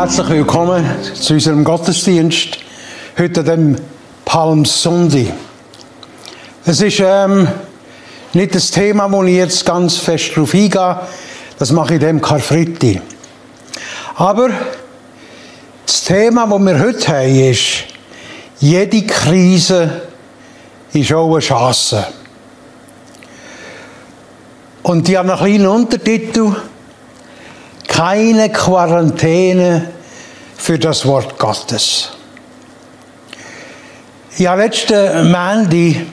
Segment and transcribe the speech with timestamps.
[0.00, 2.58] Herzlich willkommen zu unserem Gottesdienst
[3.18, 3.76] heute an dem
[4.24, 5.32] Palmsonntag.
[6.64, 7.48] Es ist ähm,
[8.32, 11.00] nicht das Thema, wo ich jetzt ganz fest drauf eingehe.
[11.58, 13.02] Das mache ich dem Karfreitag.
[14.14, 14.50] Aber
[15.84, 17.84] das Thema, das wir heute haben, ist,
[18.60, 20.02] jede Krise
[20.92, 22.06] ist auch eine Chance.
[24.84, 26.54] Und ich habe einen kleinen Untertitel,
[27.98, 29.90] keine Quarantäne
[30.56, 32.10] für das Wort Gottes.
[34.36, 36.06] Ich habe letzten Montag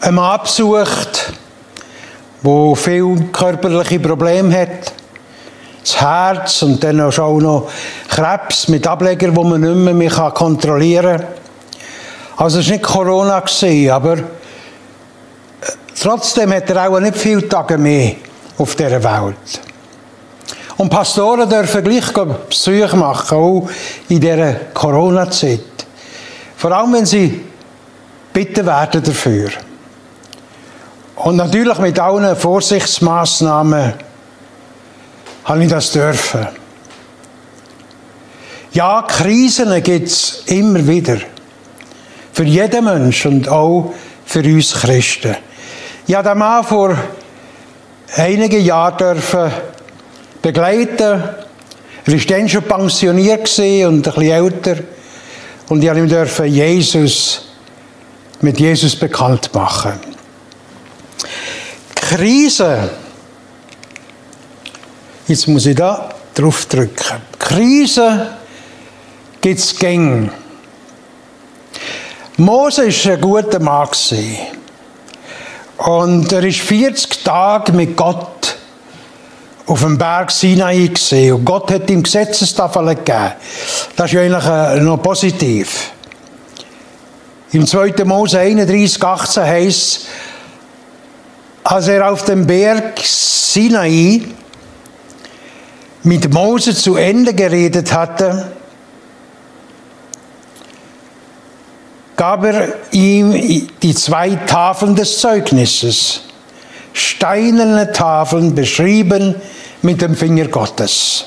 [0.00, 1.34] einen Mann besucht,
[2.42, 4.94] der viele körperliche Probleme hat.
[5.82, 7.70] Das Herz und dann auch noch
[8.08, 11.26] Krebs mit Ablegern, die man nicht mehr, mehr kontrollieren kann.
[12.38, 13.44] Also es war nicht Corona,
[13.94, 14.16] aber
[16.00, 18.14] trotzdem hat er auch nicht viele Tage mehr
[18.56, 19.73] auf dieser Welt.
[20.76, 23.70] Und Pastoren dürfen gleich Besuche machen, auch
[24.08, 25.60] in dieser Corona-Zeit.
[26.56, 27.44] Vor allem, wenn sie
[28.32, 29.50] bitten werden dafür.
[31.16, 33.92] Und natürlich mit allen Vorsichtsmaßnahmen
[35.44, 36.48] habe ich das dürfen.
[38.72, 41.18] Ja, Krisen gibt es immer wieder.
[42.32, 43.94] Für jeden Menschen und auch
[44.26, 45.36] für uns Christen.
[46.06, 46.96] Ich habe den Mann vor
[48.16, 49.52] einigen Jahren dürfen
[50.44, 51.22] begleiten.
[52.06, 54.76] Er war dann schon pensioniert und ein bisschen älter.
[55.70, 57.46] Und ich durfte Jesus,
[58.42, 59.94] mit Jesus bekannt machen.
[61.94, 62.90] Krise.
[65.26, 67.22] Jetzt muss ich da drauf drücken.
[67.38, 68.36] Krise
[69.40, 70.30] gibt es gäng.
[72.36, 73.88] Mose war ein guter Mann.
[75.78, 78.33] Und er ist 40 Tage mit Gott
[79.66, 81.34] auf dem Berg Sinai gesehen.
[81.34, 83.32] Und Gott hat ihm Gesetzestafel gegeben.
[83.96, 85.90] Das ist ja eigentlich äh, noch positiv.
[87.52, 88.04] Im 2.
[88.04, 90.06] Mose 31, 18 heißt
[91.64, 94.20] als er auf dem Berg Sinai
[96.02, 98.52] mit Mose zu Ende geredet hatte,
[102.16, 106.20] gab er ihm die zwei Tafeln des Zeugnisses,
[106.94, 109.34] steinerne Tafeln beschrieben
[109.82, 111.26] mit dem Finger Gottes.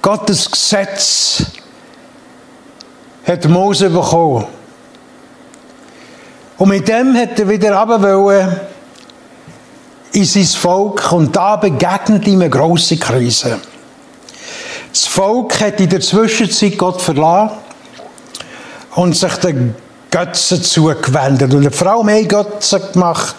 [0.00, 1.44] Gottes Gesetz
[3.26, 4.46] hat Mose bekommen.
[6.56, 8.60] Und mit dem hat er wieder runter
[10.12, 13.58] in sein Volk und da begegnet ihm eine grosse Krise.
[14.92, 17.56] Das Volk hat in der Zwischenzeit Gott verlassen
[18.94, 19.74] und sich den
[20.14, 21.52] Götzen zugewendet.
[21.52, 23.34] Und vor allem ein Götze gemacht,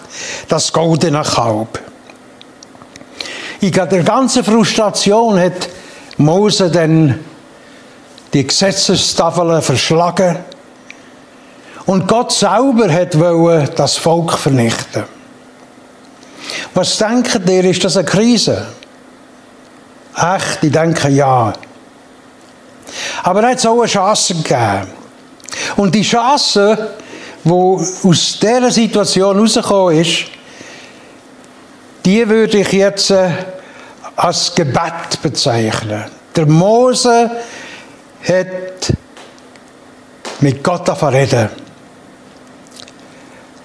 [0.49, 1.79] das goldene Kalb.
[3.61, 5.69] In der ganzen Frustration hat
[6.17, 7.17] Mose dann
[8.33, 10.39] die Gesetzestafeln verschlagen
[11.85, 15.05] und Gott selber hat wollen das Volk vernichten.
[16.73, 18.67] Was denkt ihr, ist das eine Krise?
[20.13, 21.53] Echt, ich denke ja.
[23.23, 24.94] Aber er hat es auch eine Chance gegeben.
[25.75, 26.95] Und die Chance,
[27.43, 30.25] die aus dieser Situation herausgekommen ist,
[32.05, 33.29] die würde ich jetzt äh,
[34.15, 36.05] als Gebet bezeichnen.
[36.35, 37.31] Der Mose
[38.23, 38.93] hat
[40.39, 41.49] mit Gott reden.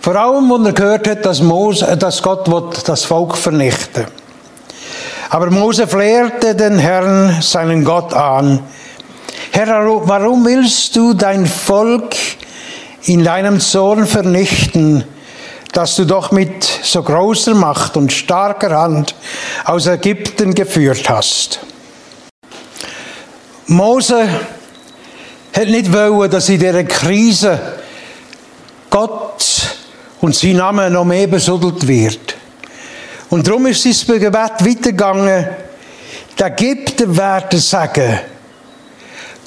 [0.01, 2.49] Vor allem, als er gehört hat, dass, Mose, dass Gott
[2.89, 4.13] das Volk vernichten will.
[5.29, 8.61] Aber Mose flehrte den Herrn, seinen Gott, an.
[9.53, 12.15] Herr, warum willst du dein Volk
[13.03, 15.03] in deinem Zorn vernichten,
[15.73, 19.17] das du doch mit so großer Macht und starker Hand
[19.65, 21.61] aus Ägypten geführt hast?
[23.67, 24.29] Mose
[25.53, 27.59] hat nicht wollen, dass in dieser Krise
[28.89, 29.45] Gott
[30.21, 32.37] und sein Name noch mehr besuddelt wird.
[33.31, 35.49] Und darum ist sein Gebet weitergegangen.
[36.39, 38.21] Die Ägypter werden sagen,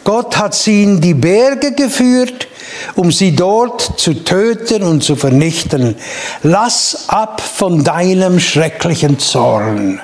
[0.03, 2.47] Gott hat sie in die Berge geführt,
[2.95, 5.95] um sie dort zu töten und zu vernichten.
[6.41, 10.01] Lass ab von deinem schrecklichen Zorn.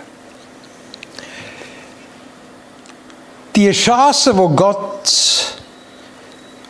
[3.56, 5.58] Die Chance, wo Gott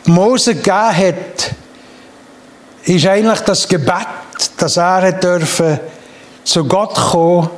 [0.06, 1.54] Mose gegeben hat,
[2.84, 4.08] ist eigentlich das Gebet,
[4.56, 5.78] das er dürfen
[6.42, 7.50] zu Gott kommen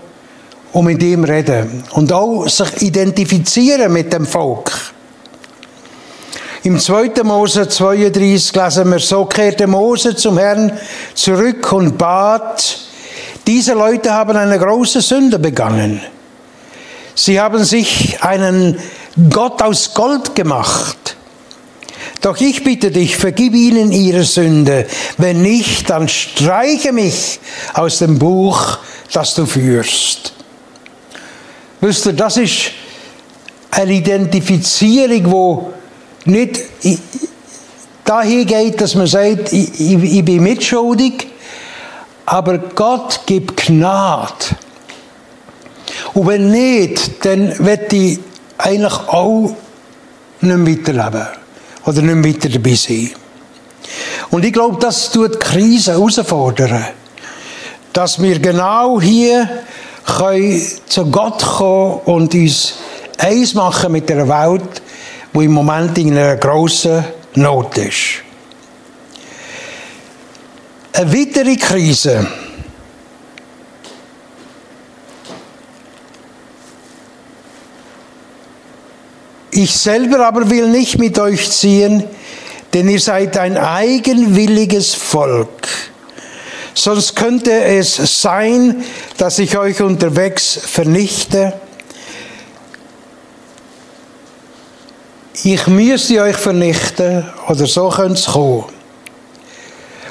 [0.72, 1.82] und mit ihm reden.
[1.92, 4.91] Und auch sich identifizieren mit dem Volk.
[6.64, 7.24] Im 2.
[7.24, 10.70] Mose 32 lesen wir, so kehrte Mose zum Herrn
[11.12, 12.78] zurück und bat,
[13.48, 16.00] diese Leute haben eine große Sünde begangen.
[17.16, 18.78] Sie haben sich einen
[19.28, 21.16] Gott aus Gold gemacht.
[22.20, 24.86] Doch ich bitte dich, vergib ihnen ihre Sünde.
[25.18, 27.40] Wenn nicht, dann streiche mich
[27.74, 28.78] aus dem Buch,
[29.12, 30.32] das du führst.
[31.80, 32.70] Wisst ihr, das ist
[33.72, 35.72] eine Identifizierung, wo
[36.24, 36.60] nicht
[38.04, 41.28] dahin geht, dass man sagt, ich, ich, bin mitschuldig,
[42.26, 44.32] aber Gott gibt Gnade.
[46.14, 48.18] Und wenn nicht, dann wird ich
[48.58, 49.54] eigentlich auch
[50.40, 51.26] nicht mehr weiterleben
[51.86, 53.10] oder nicht mehr weiter dabei sein.
[54.30, 56.86] Und ich glaube, das tut die Krise herausfordern,
[57.92, 59.48] dass wir genau hier
[60.04, 62.74] können zu Gott kommen und uns
[63.18, 64.82] eins machen mit der Welt,
[65.34, 68.22] die im Moment in einer grossen Not ist.
[70.92, 72.26] Eine weitere Krise
[79.54, 82.04] Ich selber aber will nicht mit euch ziehen,
[82.72, 85.68] denn ihr seid ein eigenwilliges Volk.
[86.72, 88.82] Sonst könnte es sein,
[89.18, 91.52] dass ich euch unterwegs vernichte.
[95.34, 98.64] Ich müsste euch vernichten, oder so könnte es kommen.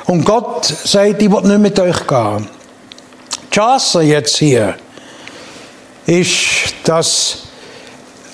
[0.05, 2.47] Und Gott sagt, ich will nicht mit euch gehen.
[3.43, 4.73] Die Chance jetzt hier
[6.07, 7.43] ist, dass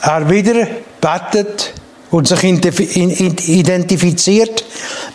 [0.01, 0.65] er wieder
[1.01, 1.73] betet
[2.09, 4.63] und sich identifiziert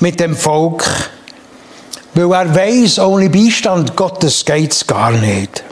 [0.01, 0.85] mit dem Volk,
[2.15, 5.65] weil er weiß, ohne Beistand Gottes geht es gar nicht.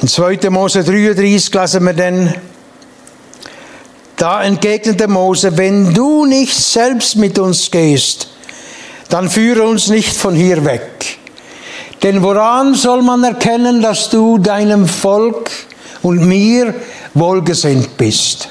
[0.00, 0.48] In 2.
[0.50, 2.32] Mose 33 lesen wir dann,
[4.22, 8.28] da entgegnete Mose, wenn du nicht selbst mit uns gehst,
[9.08, 11.18] dann führe uns nicht von hier weg.
[12.04, 15.50] Denn woran soll man erkennen, dass du deinem Volk
[16.02, 16.72] und mir
[17.14, 18.48] wohlgesinnt bist.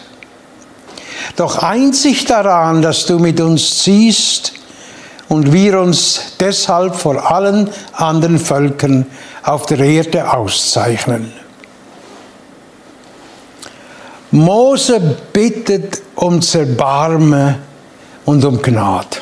[1.38, 4.52] Doch einzig daran, dass du mit uns ziehst
[5.30, 9.06] und wir uns deshalb vor allen anderen Völkern
[9.42, 11.32] auf der Erde auszeichnen.
[14.32, 15.00] Mose
[15.34, 17.60] bittet um Zerbarme
[18.26, 19.18] und um Gnade.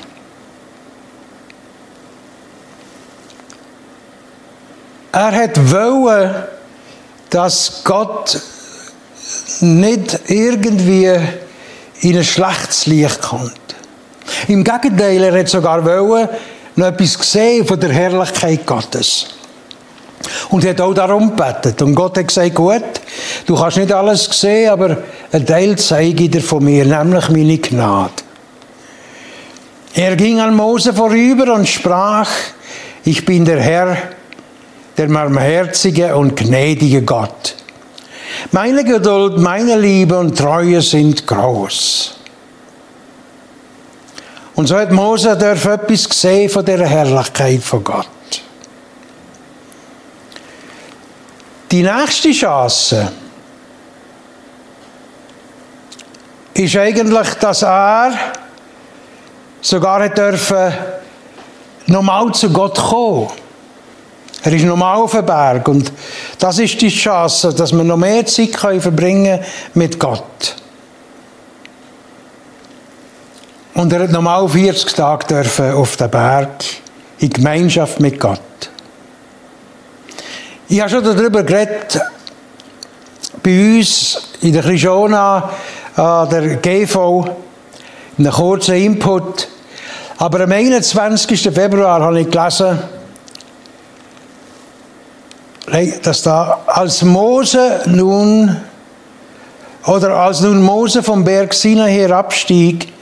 [5.11, 6.43] Er hat wollen,
[7.31, 8.39] dass Gott
[9.61, 11.09] nicht irgendwie
[12.01, 13.59] in ein schlechtes Licht kommt.
[14.47, 16.29] Im Gegenteil, er hat sogar wollen,
[16.75, 19.38] noch etwas gesehen von der Herrlichkeit Gottes.
[20.49, 21.81] Und er hat auch darum gebetet.
[21.81, 22.83] Und Gott hat gesagt, gut,
[23.45, 24.97] du kannst nicht alles sehen, aber
[25.31, 28.11] ein Teil zeige ich dir von mir, nämlich meine Gnade.
[29.93, 32.29] Er ging an Mose vorüber und sprach,
[33.03, 33.97] ich bin der Herr,
[34.97, 37.55] der barmherzige und gnädige Gott
[38.51, 42.15] meine Geduld, meine Liebe und Treue sind groß.
[44.55, 48.09] Und so hat Mose etwas gesehen von der Herrlichkeit von Gott.
[51.71, 53.11] Die nächste Chance
[56.55, 58.11] ist eigentlich, dass er
[59.61, 60.73] sogar hat dürfen
[61.85, 63.27] nochmal zu Gott kommen.
[64.41, 65.91] Er ist normal auf dem Berg und
[66.39, 69.39] das ist die Chance, dass wir noch mehr Zeit können verbringen
[69.75, 70.55] mit Gott.
[73.75, 76.63] Und er hat nochmal 40 Tage dürfen auf dem Berg
[77.19, 78.68] in Gemeinschaft mit Gott.
[80.71, 81.99] Ich habe schon darüber geredet,
[83.41, 85.49] bei uns in der Krishona,
[85.97, 87.25] der GV,
[88.19, 89.47] in einem kurzen Input.
[90.19, 91.41] Aber am 21.
[91.51, 92.77] Februar habe ich gelesen,
[96.03, 98.55] dass da als Mose nun
[99.87, 102.93] oder als nun Mose vom Berg Sinai herabstieg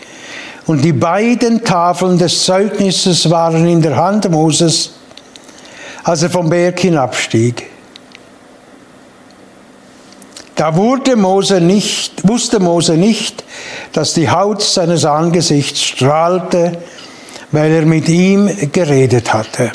[0.67, 4.91] und die beiden Tafeln des Zeugnisses waren in der Hand Moses,
[6.07, 7.69] als er vom Berg hinabstieg.
[10.55, 10.73] Da
[11.17, 13.43] Mose nicht, wusste Mose nicht,
[13.91, 16.77] dass die Haut seines Angesichts strahlte,
[17.51, 19.73] weil er mit ihm geredet hatte.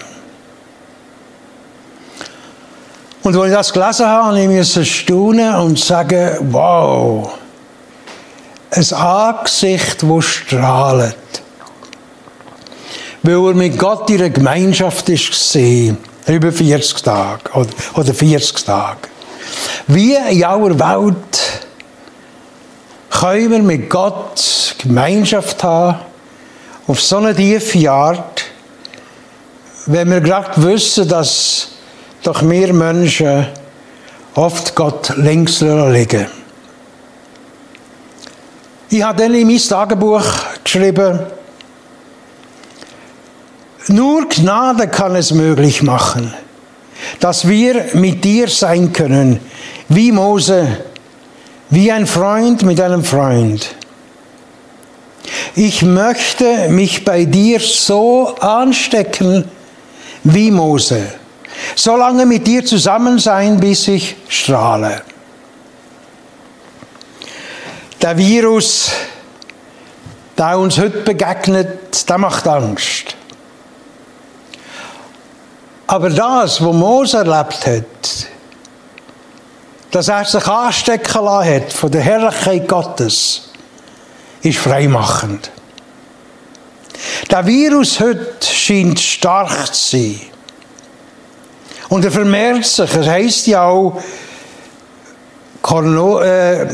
[3.22, 7.30] Und als ich das gelesen habe, habe ich mir staunen und sagen, wow,
[8.70, 11.16] ein Angesicht, das strahlt.
[13.22, 17.42] Weil er mit Gott in der Gemeinschaft gesehen, über 40 Tage
[17.94, 19.08] oder 40 Tage.
[19.86, 21.66] Wie in aller Welt
[23.10, 25.98] können wir mit Gott Gemeinschaft haben,
[26.86, 28.44] auf so eine tiefe Art,
[29.86, 31.68] wenn wir gerade wissen, dass
[32.22, 33.46] doch wir Menschen
[34.34, 36.26] oft Gott links liegen.
[38.88, 40.24] Ich habe dann in mein Tagebuch
[40.62, 41.20] geschrieben,
[43.88, 46.32] nur Gnade kann es möglich machen,
[47.20, 49.40] dass wir mit dir sein können,
[49.88, 50.66] wie Mose,
[51.70, 53.74] wie ein Freund mit einem Freund.
[55.54, 59.44] Ich möchte mich bei dir so anstecken
[60.24, 61.02] wie Mose,
[61.74, 65.02] so lange mit dir zusammen sein, bis ich strahle.
[68.00, 68.90] Der Virus,
[70.36, 73.16] der uns heute begegnet, der macht Angst.
[75.86, 78.28] Aber das, was Mose erlebt hat,
[79.90, 83.50] dass er sich anstecken lassen hat von der Herrlichkeit Gottes,
[84.42, 85.50] ist freimachend.
[87.30, 90.20] Der Virus heute scheint stark zu sein.
[91.88, 92.94] Und er vermehrt sich.
[92.94, 94.00] Es heisst ja auch
[95.62, 96.66] äh,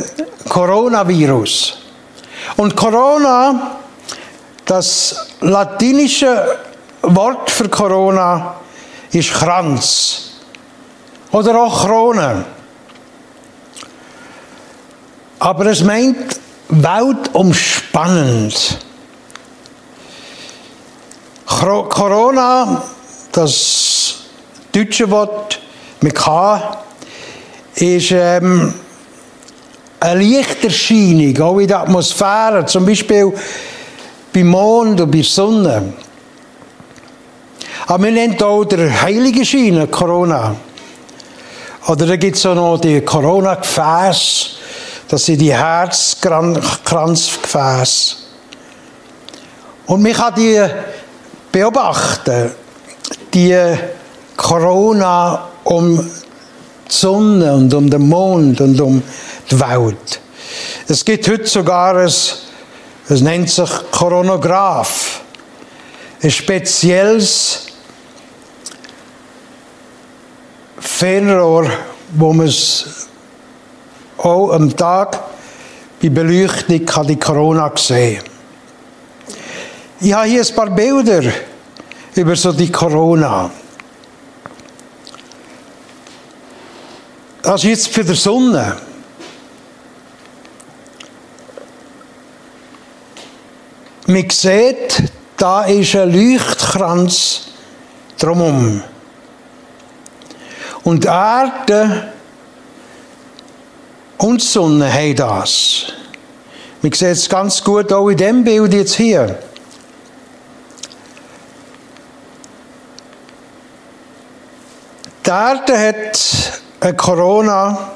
[0.49, 1.79] Coronavirus.
[2.57, 3.79] Und Corona,
[4.65, 6.59] das latinische
[7.03, 8.57] Wort für Corona,
[9.13, 10.31] ist Kranz.
[11.33, 12.45] Oder auch Krone.
[15.39, 18.79] Aber es meint weltumspannend.
[21.47, 22.83] Corona,
[23.33, 24.17] das
[24.73, 25.61] deutsche Wort
[26.01, 26.83] mit K,
[27.75, 28.75] ist ähm,
[30.01, 33.33] eine Lichterscheinung, auch in der Atmosphäre, zum Beispiel
[34.33, 35.93] beim Mond und bei der Sonne.
[37.91, 40.55] Aber wir nennen auch der heilige Schein Corona.
[41.87, 44.51] Oder da gibt es auch noch die Corona-Gefäße,
[45.09, 48.17] das sind die Herzkranzgefäße.
[49.87, 50.63] Und man kann die
[51.51, 52.51] beobachten,
[53.33, 53.57] die
[54.37, 59.03] Corona um die Sonne und um den Mond und um
[59.51, 60.21] die Welt.
[60.89, 62.43] Es gibt heute sogar ein, es
[63.09, 65.23] nennt sich Koronograph,
[66.23, 67.68] ein spezielles
[70.81, 71.71] Fernrohr,
[72.13, 73.09] wo man es
[74.19, 75.19] auch am Tag
[76.01, 78.23] bei Beleuchtung kann die Corona sehen.
[80.01, 81.23] Ich habe hier ein paar Bilder
[82.15, 83.51] über so die Corona.
[87.43, 88.77] Das ist jetzt für die Sonne.
[94.07, 95.03] Man sieht,
[95.37, 97.49] da ist ein Leuchtkranz
[98.19, 98.83] drumherum.
[100.89, 102.15] Und die Erde
[104.17, 105.93] und die Sonne haben das.
[106.81, 109.39] Man sieht es ganz gut auch in dem Bild jetzt hier.
[115.27, 117.93] Die Erde hat ein Corona,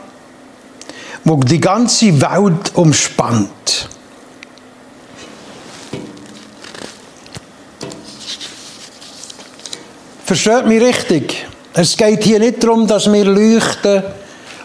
[1.25, 3.89] wo die ganze Welt umspannt.
[10.27, 11.47] Versteht mich richtig?
[11.75, 14.02] Es geht hier nicht darum, dass wir leuchten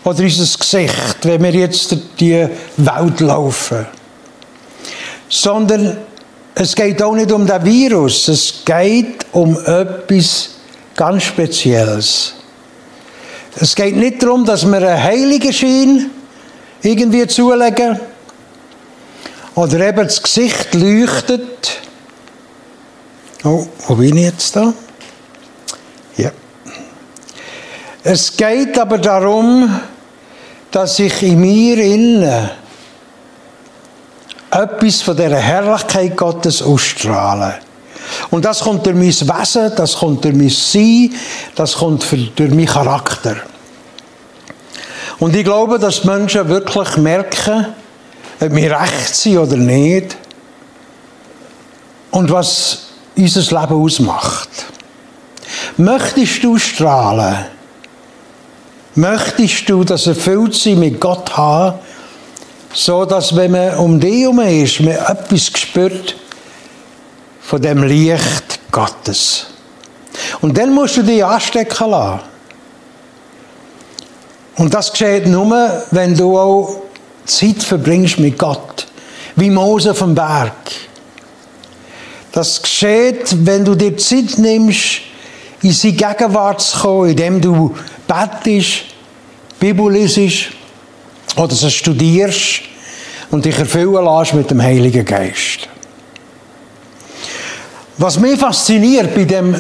[0.03, 2.47] oder unser Gesicht, wenn wir jetzt durch die
[2.77, 3.85] Welt laufen.
[5.29, 5.97] Sondern
[6.55, 10.49] es geht auch nicht um den Virus, es geht um etwas
[10.95, 12.33] ganz Spezielles.
[13.59, 16.09] Es geht nicht darum, dass wir einen heiligen Schein
[16.81, 17.99] irgendwie zulegen
[19.55, 21.81] oder eben das Gesicht leuchtet.
[23.43, 24.73] Oh, wo bin ich jetzt da?
[26.17, 26.31] Ja.
[28.09, 29.81] Es geht aber darum,
[30.71, 32.49] dass ich in mir innen
[34.49, 37.55] etwas von dieser Herrlichkeit Gottes ausstrahle.
[38.29, 41.13] Und das kommt durch mein Wesen, das kommt durch mein Sein,
[41.55, 43.35] das kommt durch meinen Charakter.
[45.19, 47.75] Und ich glaube, dass die Menschen wirklich merken,
[48.39, 50.15] ob wir recht sind oder nicht.
[52.11, 52.83] Und was
[53.17, 54.47] unser Leben ausmacht.
[55.75, 57.56] Möchtest du strahlen?
[58.97, 61.77] Möchtest du das Erfülltsein mit Gott haben,
[62.73, 66.15] so dass wenn man um dich herum ist, man etwas spürt
[67.39, 69.45] von dem Licht Gottes.
[70.41, 72.21] Und dann musst du dich anstecken lassen.
[74.55, 76.81] Und das geschieht nur, wenn du auch
[77.23, 78.87] Zeit verbringst mit Gott,
[79.35, 80.53] wie Mose vom Berg.
[82.31, 85.01] Das geschieht, wenn du dir Zeit nimmst,
[85.61, 87.75] in seine Gegenwart zu kommen, indem du
[88.07, 88.85] bettest,
[89.59, 89.85] Bibel
[91.35, 92.61] oder so studierst
[93.31, 95.67] und dich erfüllen lässt mit dem Heiligen Geist.
[97.97, 99.59] Was mich fasziniert bei dem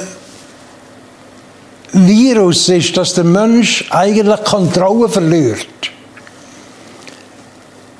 [1.91, 5.67] Virus ist, dass der Mensch eigentlich Kontrolle verliert.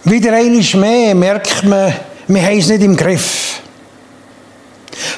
[0.03, 1.93] Wieder einmal mehr merkt man,
[2.27, 3.61] wir haben es nicht im Griff.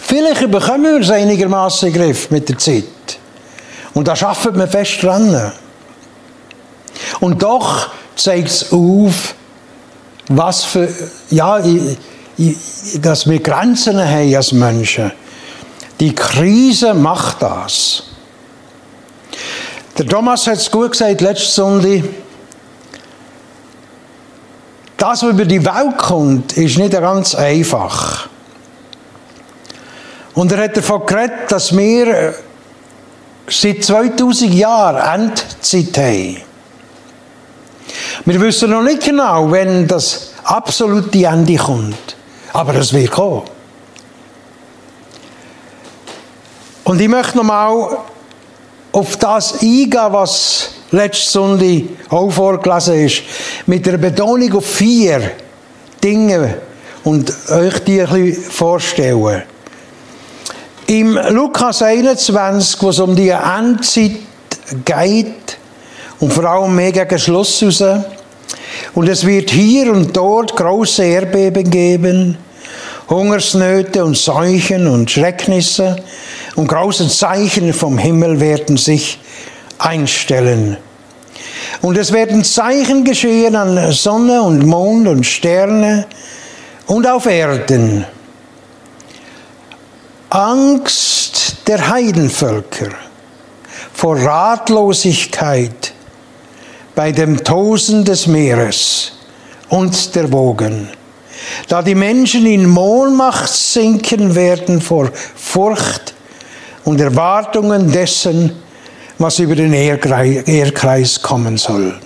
[0.01, 2.86] Vielleicht bekommen wir es einigermaßen im Griff mit der Zeit.
[4.00, 5.51] Und da schaffen wir fest dran.
[7.20, 9.36] Und doch zeigt es auf,
[10.29, 10.88] was für,
[11.29, 11.60] ja,
[13.01, 15.12] dass wir Grenzen haben als Menschen.
[16.00, 18.03] Die Krise macht das.
[19.98, 22.03] Der Thomas hat es gut gesagt letzte Sonntag.
[24.96, 28.29] Das, was über die Welt kommt, ist nicht ganz einfach.
[30.36, 32.34] Und er hat davon geredet, dass wir
[33.50, 36.38] seit 2000 Jahren Endzeit haben.
[38.25, 42.15] Wir wissen noch nicht genau, wenn das absolute Ende kommt.
[42.53, 43.44] Aber es wird kommen.
[46.84, 47.98] Und ich möchte nochmal
[48.91, 53.22] auf das eingehen, was letzte Sonntag auch vorgelesen ist,
[53.68, 55.32] mit der Betonung auf vier
[56.03, 56.56] Dinge
[57.03, 59.44] und euch die ein bisschen vorstellen.
[60.89, 64.17] Im Lukas 21, wo es um die Endzeit
[64.86, 65.60] geht,
[66.19, 67.84] und vor allem mehr gegen Schluss raus,
[68.96, 72.38] und es wird hier und dort große Erdbeben geben,
[73.08, 75.98] Hungersnöte und Seuchen und Schrecknisse
[76.55, 79.19] und große Zeichen vom Himmel werden sich
[79.77, 80.77] einstellen.
[81.84, 86.08] Und es werden Zeichen geschehen an Sonne und Mond und Sterne
[86.87, 88.07] und auf Erden.
[90.29, 92.89] Angst der Heidenvölker
[93.94, 95.94] vor Ratlosigkeit
[96.94, 99.13] bei dem Tosen des Meeres
[99.70, 100.87] und der Wogen,
[101.68, 106.13] da die Menschen in Mohnmacht sinken werden vor Furcht
[106.83, 108.51] und Erwartungen dessen,
[109.18, 112.00] was über den Erdkreis kommen soll.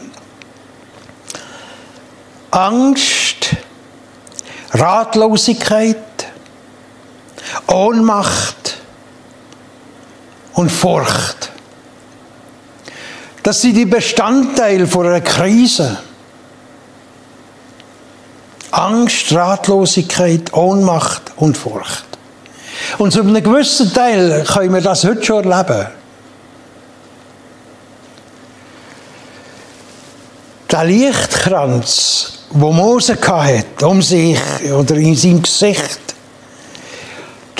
[2.52, 3.58] Angst,
[4.72, 5.98] Ratlosigkeit,
[7.68, 8.78] Ohnmacht
[10.54, 11.52] und Furcht.
[13.44, 15.98] Das sind die Bestandteile von einer Krise.
[18.72, 22.06] Angst, Ratlosigkeit, Ohnmacht und Furcht.
[22.98, 25.88] Und zu einem gewissen Teil können wir das heute schon erleben.
[30.72, 34.40] Der Lichtkranz, wo Mose hatte, um sich
[34.74, 36.13] oder in seinem Gesicht,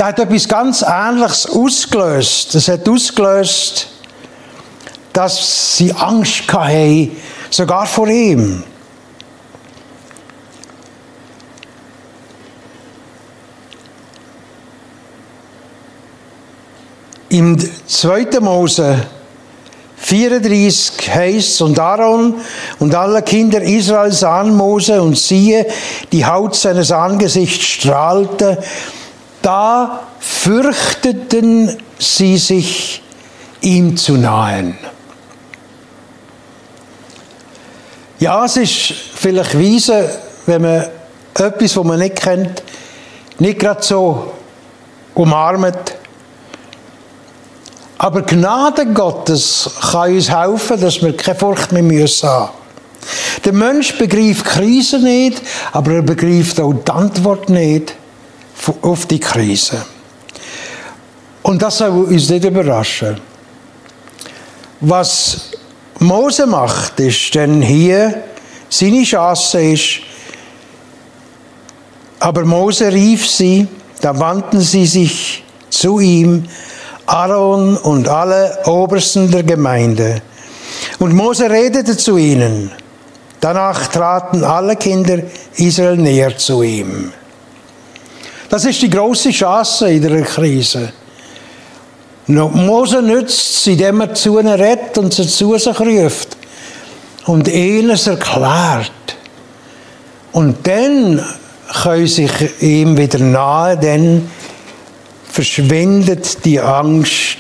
[0.04, 2.54] der hat etwas ganz Ähnliches ausgelöst.
[2.56, 3.88] Das hat ausgelöst,
[5.14, 7.16] dass sie Angst hatten,
[7.50, 8.64] sogar vor ihm.
[17.30, 18.42] Im 2.
[18.42, 19.08] Mose
[19.96, 22.42] 34 heißt und Aaron
[22.80, 25.66] und alle Kinder Israels sahen Mose und siehe,
[26.12, 28.62] die Haut seines Angesichts strahlte.
[29.44, 33.04] Da fürchteten sie sich,
[33.62, 34.78] ihm zu nahen.
[38.20, 40.10] Ja, es ist vielleicht weise,
[40.48, 40.86] wenn man
[41.36, 42.64] etwas, was man nicht kennt,
[43.38, 44.34] nicht gerade so
[45.14, 45.96] umarmt
[48.04, 52.52] aber Gnade Gottes kann uns helfen, dass wir keine Furcht mehr müssen haben.
[53.46, 57.96] Der Mensch begreift Krise nicht, aber er begreift auch die Antwort nicht
[58.82, 59.86] auf die Krise.
[61.42, 63.20] Und das soll uns nicht überraschen.
[64.80, 65.52] Was
[66.00, 68.24] Mose macht, ist denn hier
[68.70, 70.00] seine Chance ist,
[72.20, 73.68] aber Mose rief sie,
[74.02, 76.46] da wandten sie sich zu ihm,
[77.06, 80.22] Aaron und alle Obersten der Gemeinde.
[81.00, 82.72] Und Mose redete zu ihnen.
[83.42, 85.20] Danach traten alle Kinder
[85.56, 87.12] Israel näher zu ihm.
[88.54, 90.94] Das ist die große Chance in der Krise.
[92.28, 96.38] Mose nützt, indem er zu ihnen redet und sie zu sich ruft
[97.26, 98.92] und ihnen es erklärt.
[100.34, 101.26] Und dann
[101.82, 104.30] können sich ihm wieder nahe, denn
[105.32, 107.38] verschwindet die Angst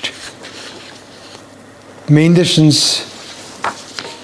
[2.07, 3.01] mindestens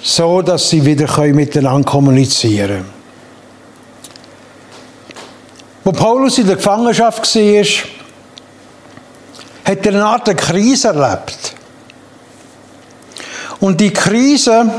[0.02, 2.99] so, dass sie wieder miteinander kommunizieren können.
[5.90, 7.64] Wo Paulus in der Gefangenschaft war,
[9.66, 11.56] hat er eine Art Krise erlebt.
[13.60, 14.72] Und die Krise,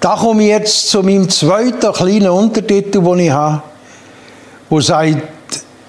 [0.00, 3.62] da komme ich jetzt zu meinem zweiten kleinen Untertitel, den ich habe,
[4.70, 5.28] wo sagt,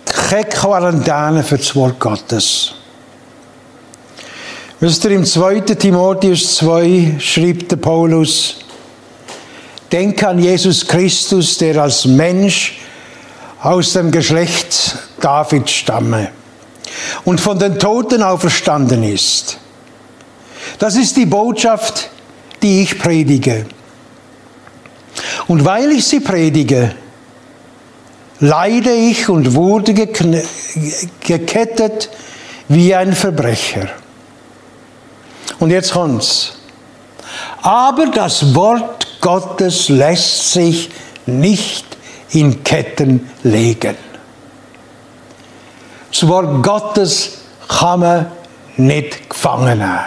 [0.03, 2.73] keine Quarantäne für das Wort Gottes.
[4.81, 5.61] Wisst ihr, im 2.
[5.61, 8.60] Timotheus 2 schrieb der Paulus,
[9.91, 12.77] Denk an Jesus Christus, der als Mensch
[13.61, 16.29] aus dem Geschlecht Davids stamme
[17.25, 19.57] und von den Toten auferstanden ist.
[20.79, 22.09] Das ist die Botschaft,
[22.61, 23.65] die ich predige.
[25.47, 26.95] Und weil ich sie predige,
[28.39, 32.09] leide ich und wurde gekettet
[32.67, 33.89] wie ein Verbrecher.
[35.59, 36.53] Und jetzt kommt's.
[37.61, 40.89] Aber das Wort Gottes lässt sich
[41.25, 41.85] nicht
[42.31, 43.95] in Ketten legen.
[46.11, 48.25] Das Wort Gottes kann man
[48.77, 49.99] nicht gefangen nehmen.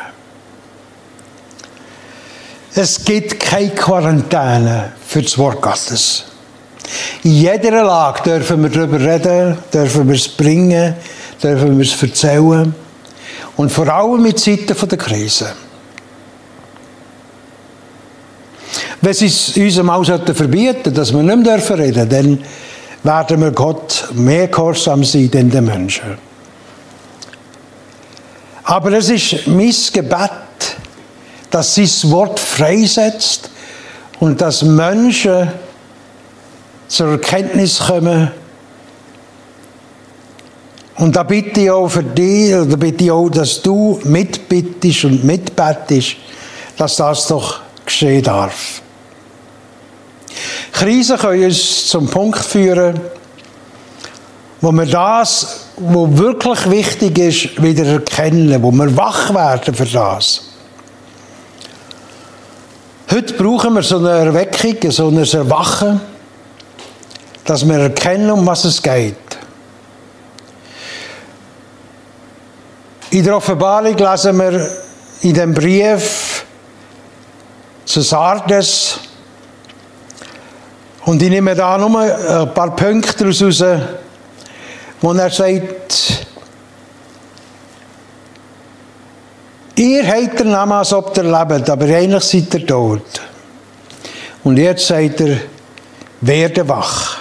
[2.75, 6.25] Es gibt keine Quarantäne für das Wort Gottes.
[7.23, 10.95] In jeder Lage dürfen wir darüber reden, dürfen wir es bringen,
[11.43, 12.75] dürfen wir es erzählen.
[13.57, 15.53] Und vor allem in Zeiten der Krise.
[19.05, 22.45] Wenn sie es uns einmal verbieten dass wir nicht mehr reden dürfen, dann
[23.03, 26.17] werden wir Gott mehr gehorsam sein denn den Menschen.
[28.63, 30.31] Aber es ist mein Gebet,
[31.51, 33.51] dass das Wort freisetzt
[34.21, 35.51] und dass Menschen
[36.89, 38.31] zur Erkenntnis kommen.
[40.97, 45.25] Und da bitte ich auch für dich, oder bitte ich auch, dass du mitbittest und
[45.25, 46.17] mitbettest,
[46.79, 48.81] dass das doch geschehen darf.
[50.73, 53.01] Krisen können uns zum Punkt führen,
[54.61, 60.43] wo wir das, was wirklich wichtig ist, wieder erkennen, wo wir wach werden für das.
[63.11, 66.01] Heute brauchen wir so eine Erweckung, so ein Erwachen,
[67.45, 69.17] dass wir erkennen, um was es geht.
[73.11, 74.69] In der Offenbarung lesen wir
[75.21, 76.45] in dem Brief
[77.85, 78.99] zu Sardes,
[81.07, 83.65] und ich nehme da nur ein paar Punkte raus,
[85.01, 86.27] wo er sagt,
[89.77, 93.21] ihr habt den Namen, als ob ihr lebt, aber eigentlich seid ihr tot.
[94.45, 95.37] Und jetzt sagt er,
[96.21, 97.19] werde wach.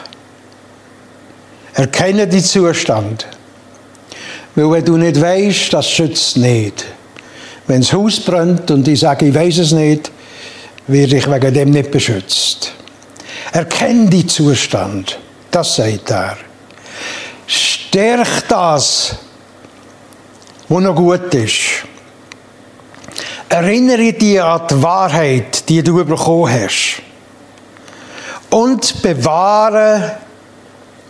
[1.73, 3.25] Erkenne den Zustand.
[4.55, 6.85] Weil wenn du nicht weißt, das schützt nicht.
[7.65, 10.11] Wenn das Haus brennt und ich sage, ich weiß es nicht,
[10.87, 12.73] werde ich wegen dem nicht beschützt.
[13.53, 15.19] Erkenn die Zustand.
[15.51, 16.37] Das sagt er.
[17.45, 19.15] Stärk das,
[20.67, 21.85] was noch gut ist.
[23.49, 27.03] Erinnere dich an die Wahrheit, die du bekommen hast.
[28.49, 30.17] Und bewahre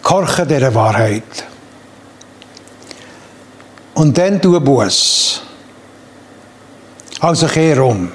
[0.02, 1.46] Korche dieser Wahrheit.
[3.94, 5.42] Und dann tu Buß.
[7.22, 8.12] Also kehr um.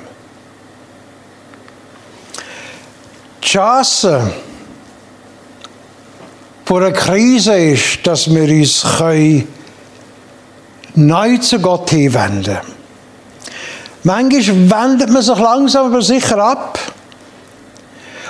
[3.49, 4.31] Die Chance
[6.67, 8.85] vor einer Krise ist, dass wir uns
[10.95, 12.75] neu zu Gott hinwenden können.
[14.03, 16.79] Manchmal wendet man sich langsam aber sicher ab.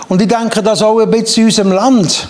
[0.08, 2.28] Und ich denke, das auch ein bisschen in unserem Land.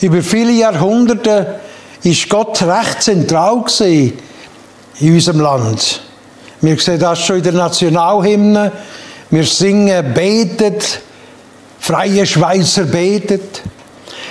[0.00, 1.60] Über viele Jahrhunderte
[2.02, 4.14] ist Gott recht zentral in
[5.00, 6.00] unserem Land.
[6.62, 8.72] Wir sehen das schon in der Nationalhymne.
[9.28, 10.76] Wir singen, beten,
[11.84, 13.60] freie Schweizer betet.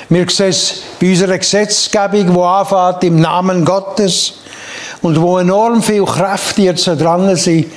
[0.10, 4.39] Wir sehen es bei unserer Gesetzgebung, die anfängt im Namen Gottes
[5.04, 7.68] und wo enorm viel Kräfte jetzt dran sind,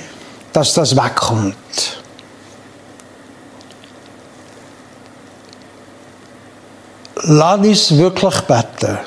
[0.51, 1.55] dass das wegkommt.
[7.21, 8.97] Lass uns wirklich beten.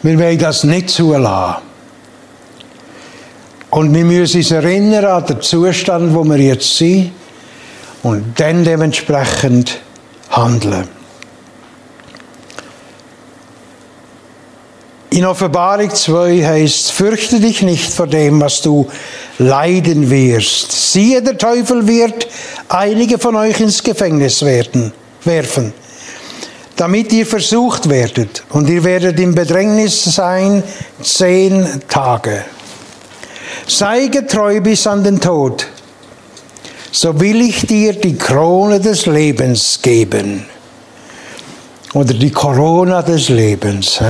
[0.00, 1.62] Wir wollen das nicht zulassen.
[3.68, 7.12] Und wir müssen uns erinnern an den Zustand, wo wir jetzt sind
[8.04, 9.80] und dann dementsprechend
[10.30, 10.86] handeln.
[15.10, 18.88] In Offenbarung 2 heißt, fürchte dich nicht vor dem, was du
[19.38, 20.92] leiden wirst.
[20.92, 22.26] Siehe, der Teufel wird
[22.68, 25.72] einige von euch ins Gefängnis werden, werfen,
[26.76, 28.42] damit ihr versucht werdet.
[28.50, 30.64] Und ihr werdet im Bedrängnis sein
[31.00, 32.44] zehn Tage.
[33.68, 35.68] Sei getreu bis an den Tod,
[36.94, 40.46] so will ich dir die Krone des Lebens geben.
[41.92, 44.00] Oder die Corona des Lebens.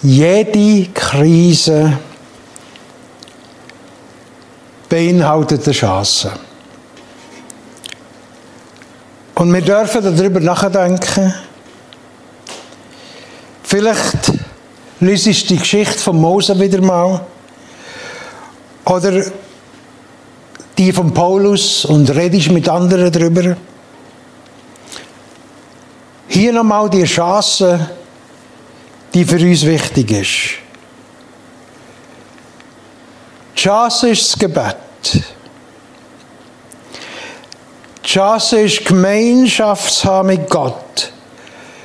[0.00, 1.98] Jede Krise
[4.88, 6.32] beinhaltet eine Chance.
[9.34, 11.34] Und wir dürfen darüber nachdenken.
[13.62, 14.32] Vielleicht
[15.00, 17.20] liest die Geschichte von Mose wieder mal.
[18.86, 19.24] Oder
[20.78, 23.56] die von Paulus und redest mit anderen darüber.
[26.28, 27.88] Hier nochmal die Chance,
[29.12, 30.64] die für uns wichtig ist.
[33.56, 34.76] Die Chance ist das Gebet.
[38.04, 41.12] Die Chance ist Gemeinschaft haben mit Gott.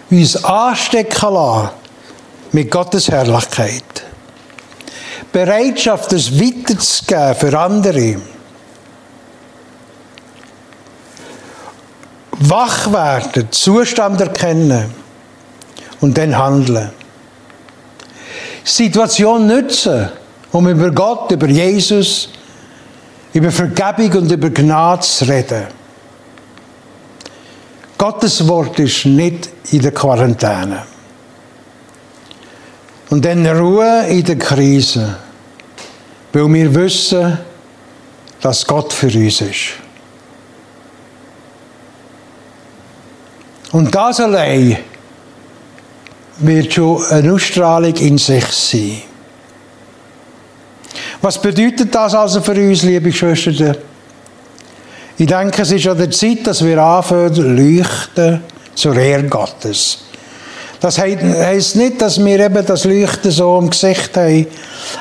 [0.10, 1.70] Uns anstecken lassen
[2.52, 3.84] mit Gottes Herrlichkeit.
[5.32, 8.20] Bereitschaft, es weiterzugeben für andere.
[12.40, 14.94] Wach werden, Zustand erkennen
[16.00, 16.90] und dann handeln.
[18.64, 20.10] Situation nützen,
[20.52, 22.30] um über Gott, über Jesus,
[23.34, 25.68] über Vergebung und über Gnade zu reden.
[27.98, 30.84] Gottes Wort ist nicht in der Quarantäne.
[33.10, 35.18] Und dann Ruhe in der Krise,
[36.32, 37.38] weil wir wissen,
[38.40, 39.89] dass Gott für uns ist.
[43.72, 44.78] Und das allein
[46.40, 49.02] wird schon eine Ausstrahlung in sich sein.
[51.22, 53.76] Was bedeutet das also für uns, liebe Schwestern?
[55.18, 58.42] Ich denke, es ist an der Zeit, dass wir anfangen, leuchten
[58.74, 60.00] zur Ehre Gottes.
[60.80, 64.48] Das heisst nicht, dass wir eben das Leuchten so im Gesicht haben,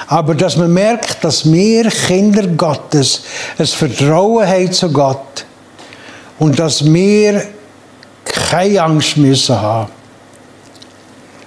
[0.08, 3.22] aber dass man merkt, dass wir Kinder Gottes
[3.56, 5.46] ein Vertrauen haben zu Gott
[6.40, 7.44] und dass wir
[8.48, 9.92] keine Angst müssen haben.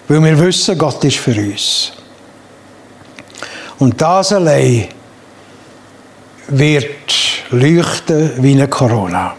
[0.08, 1.94] Weil wir wissen, Gott ist für uns.
[3.80, 4.88] Und das allein
[6.50, 7.14] wird
[7.50, 9.34] leuchten wie eine Corona.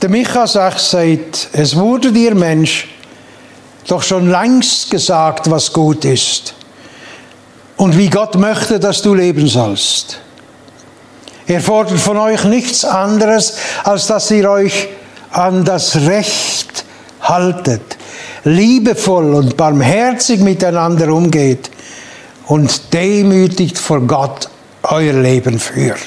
[0.00, 2.86] Der Micha sagt, es wurde dir Mensch
[3.88, 6.54] doch schon längst gesagt, was gut ist
[7.76, 10.20] und wie Gott möchte, dass du leben sollst.
[11.48, 14.88] Er fordert von euch nichts anderes, als dass ihr euch
[15.30, 16.84] an das Recht
[17.22, 17.96] haltet,
[18.44, 21.70] liebevoll und barmherzig miteinander umgeht
[22.46, 24.50] und demütigt vor Gott
[24.82, 25.98] euer Leben führt.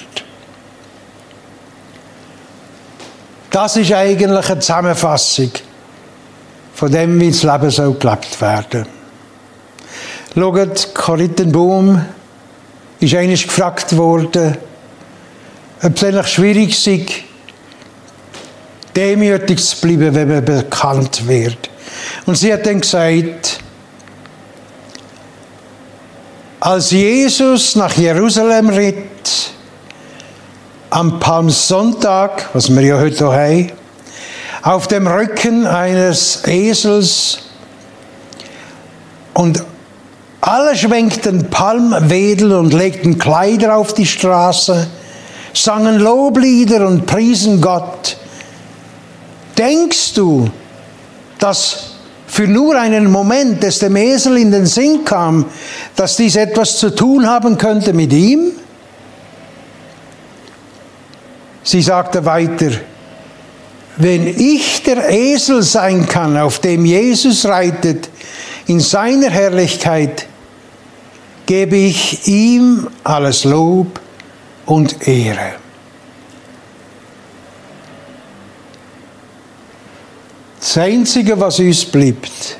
[3.49, 5.51] Das ist eigentlich eine Zusammenfassung
[6.75, 8.85] von dem, wie das Leben soll gelebt werden.
[10.35, 12.05] Schaut, Corinthenbaum
[12.99, 14.57] ist eines gefragt worden,
[15.81, 17.05] eigentlich schwierig sei,
[18.95, 21.69] demütig zu bleiben, wenn man bekannt wird.
[22.25, 23.59] Und sie hat dann gesagt,
[26.59, 29.51] als Jesus nach Jerusalem ritt,
[30.91, 33.71] am Palmsonntag, was wir ja heute haben,
[34.61, 37.39] auf dem Rücken eines Esels
[39.33, 39.63] und
[40.41, 44.87] alle schwenkten Palmwedel und legten Kleider auf die Straße,
[45.53, 48.17] sangen Loblieder und priesen Gott.
[49.57, 50.49] Denkst du,
[51.39, 51.91] dass
[52.27, 55.45] für nur einen Moment es dem Esel in den Sinn kam,
[55.95, 58.51] dass dies etwas zu tun haben könnte mit ihm?
[61.63, 62.71] Sie sagte weiter,
[63.97, 68.09] wenn ich der Esel sein kann, auf dem Jesus reitet,
[68.67, 70.27] in seiner Herrlichkeit,
[71.45, 73.99] gebe ich ihm alles Lob
[74.65, 75.55] und Ehre.
[80.59, 82.57] Das Einzige, was uns bleibt,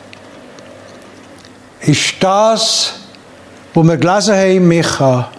[1.81, 2.93] ist das,
[3.73, 5.31] wo wir gelesen haben, Micha,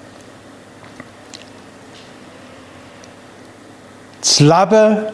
[4.20, 5.06] das Leben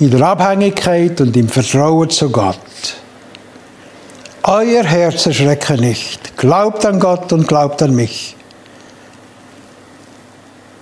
[0.00, 2.56] in der Abhängigkeit und im Vertrauen zu Gott.
[4.42, 6.36] Euer Herz erschrecke nicht.
[6.38, 8.34] Glaubt an Gott und glaubt an mich.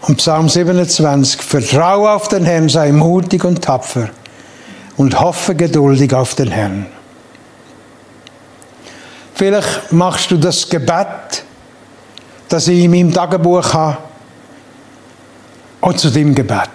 [0.02, 4.10] Und Psalm 27, vertraue auf den Herrn, sei mutig und tapfer
[4.96, 6.86] und hoffe geduldig auf den Herrn.
[9.34, 11.44] Vielleicht machst du das Gebet,
[12.48, 13.98] das ich in meinem Tagebuch habe,
[15.80, 16.68] und zu dem Gebet.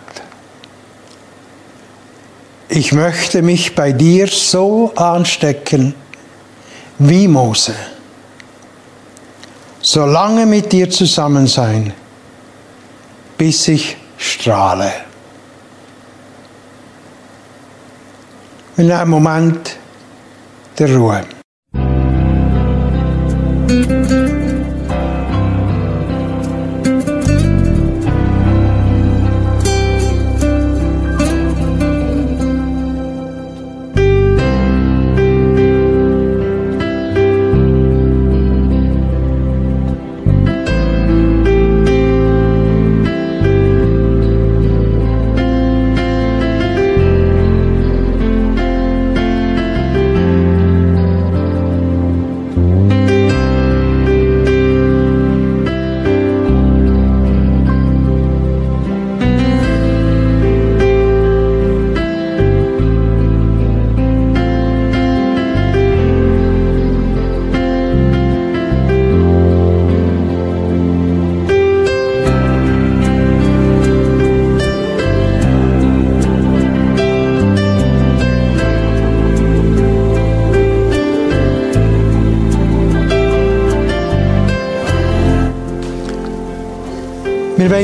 [2.70, 5.94] Ich möchte mich bei dir so anstecken
[7.00, 7.76] wie Mose.
[9.82, 11.94] So lange mit dir zusammen sein,
[13.44, 14.90] bis ich strahle.
[18.78, 19.76] In einem Moment
[20.80, 21.43] der Ruhe.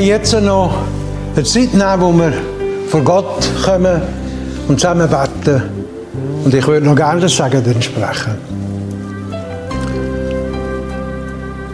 [0.00, 0.72] Wollen jetzt noch
[1.36, 2.32] eine Zeit nehmen, wo wir
[2.88, 4.00] vor Gott kommen
[4.66, 5.62] und zusammen beten.
[6.42, 8.34] Und ich würde noch gerne das Sagen sprechen.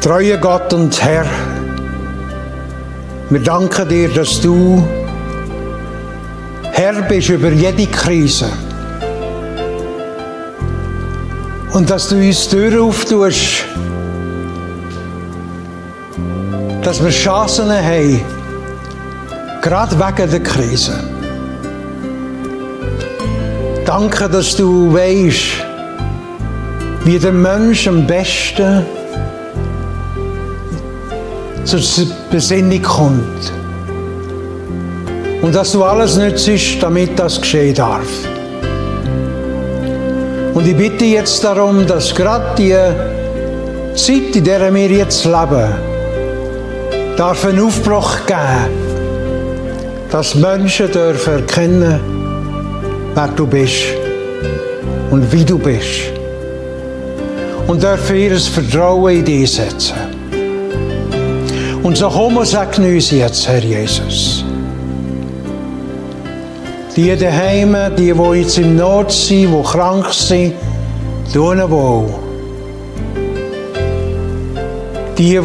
[0.00, 1.24] Treue Gott und Herr,
[3.30, 4.82] wir danken dir, dass du
[6.72, 8.46] Herr bist über jede Krise.
[11.74, 13.66] Und dass du uns Türen auftust,
[16.86, 18.20] dass wir Chancen haben,
[19.60, 20.92] gerade wegen der Krise.
[23.84, 25.64] Danke, dass du weißt,
[27.04, 28.86] wie der Mensch am besten
[31.64, 31.80] zur
[32.30, 33.52] Besinnung kommt.
[35.42, 38.06] Und dass du alles nützt, damit das geschehen darf.
[40.54, 42.76] Und ich bitte jetzt darum, dass gerade die
[43.96, 45.95] Zeit, in der wir jetzt leben,
[47.16, 48.68] darf einen Aufbruch geben,
[50.10, 52.00] dass Menschen dürfen erkennen,
[53.14, 53.84] wer du bist
[55.10, 56.12] und wie du bist.
[57.66, 59.94] Und dürfen ihr Vertrauen in dich setzen.
[61.82, 64.44] Und so komm und segne uns jetzt, Herr Jesus.
[66.94, 70.54] Die daheim, die, die jetzt im Not sind, die krank sind,
[71.32, 72.08] tun wohl.
[75.18, 75.40] Die, die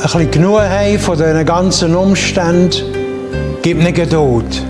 [0.00, 2.70] ein bisschen genug haben von diesen ganzen Umständen,
[3.60, 4.62] gib ihnen Geduld.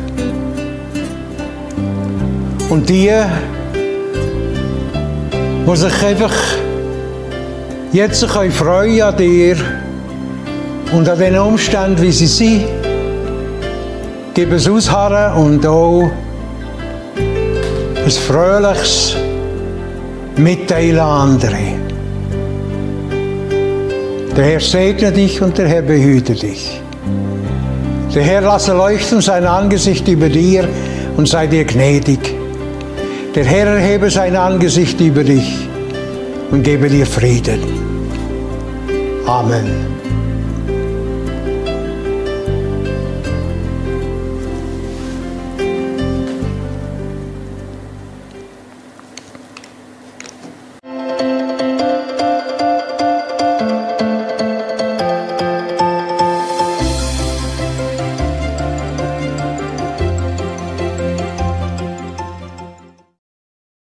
[2.69, 3.13] Und die,
[5.67, 6.33] die sich einfach
[7.93, 9.57] jetzt freuen an dir
[10.93, 12.65] und an den Umständen, wie sie sind,
[14.35, 16.11] gib es ausharren und auch
[18.05, 19.17] ein fröhliches
[20.37, 21.80] Mitteilen an andere.
[24.37, 26.81] Der Herr segne dich und der Herr behüte dich.
[28.15, 30.69] Der Herr lasse leuchten sein Angesicht über dir
[31.17, 32.35] und sei dir gnädig.
[33.35, 35.69] Der Herr erhebe sein Angesicht über dich
[36.51, 37.61] und gebe dir Frieden.
[39.27, 40.10] Amen.